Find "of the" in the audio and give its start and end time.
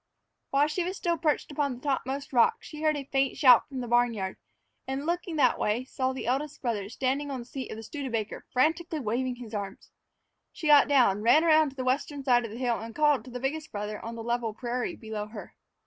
7.69-7.83, 12.45-12.57